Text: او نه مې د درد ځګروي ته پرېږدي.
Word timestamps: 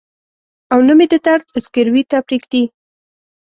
او 0.73 0.79
نه 0.87 0.93
مې 0.97 1.05
د 1.13 1.15
درد 1.27 1.45
ځګروي 1.73 2.03
ته 2.11 2.17
پرېږدي. 2.27 2.63